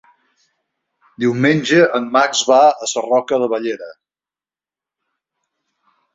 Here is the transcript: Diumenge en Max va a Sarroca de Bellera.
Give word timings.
Diumenge 1.23 1.81
en 1.99 2.07
Max 2.15 2.41
va 2.53 2.57
a 2.71 2.89
Sarroca 2.93 3.41
de 3.45 3.51
Bellera. 3.53 3.93